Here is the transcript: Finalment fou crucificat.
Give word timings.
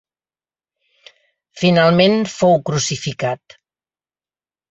Finalment 1.63 2.17
fou 2.37 2.57
crucificat. 2.71 3.57